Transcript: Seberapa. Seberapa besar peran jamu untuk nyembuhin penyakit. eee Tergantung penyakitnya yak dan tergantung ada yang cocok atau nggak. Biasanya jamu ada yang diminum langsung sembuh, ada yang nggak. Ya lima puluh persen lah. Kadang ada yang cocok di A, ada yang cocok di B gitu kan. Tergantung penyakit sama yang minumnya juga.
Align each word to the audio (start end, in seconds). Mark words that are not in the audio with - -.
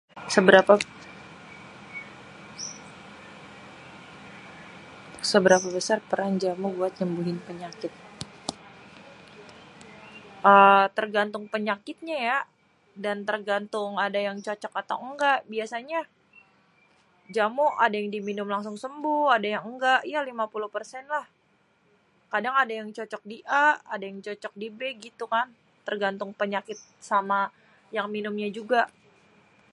Seberapa. 0.33 0.73
Seberapa 5.31 5.67
besar 5.77 5.97
peran 6.09 6.33
jamu 6.43 6.67
untuk 6.77 6.91
nyembuhin 6.99 7.39
penyakit. 7.47 7.91
eee 10.51 10.83
Tergantung 10.97 11.43
penyakitnya 11.53 12.17
yak 12.29 12.43
dan 13.05 13.17
tergantung 13.29 13.91
ada 14.05 14.19
yang 14.27 14.37
cocok 14.47 14.73
atau 14.81 14.97
nggak. 15.11 15.39
Biasanya 15.53 15.99
jamu 17.35 17.65
ada 17.85 17.95
yang 18.01 18.09
diminum 18.15 18.47
langsung 18.53 18.77
sembuh, 18.83 19.23
ada 19.35 19.47
yang 19.53 19.63
nggak. 19.75 20.01
Ya 20.13 20.19
lima 20.29 20.45
puluh 20.53 20.69
persen 20.75 21.03
lah. 21.15 21.25
Kadang 22.33 22.55
ada 22.63 22.73
yang 22.79 22.89
cocok 22.97 23.23
di 23.31 23.37
A, 23.65 23.67
ada 23.93 24.03
yang 24.09 24.19
cocok 24.25 24.53
di 24.61 24.67
B 24.77 24.79
gitu 25.05 25.25
kan. 25.33 25.47
Tergantung 25.87 26.31
penyakit 26.41 26.79
sama 27.09 27.39
yang 27.95 28.07
minumnya 28.15 28.49
juga. 28.59 28.83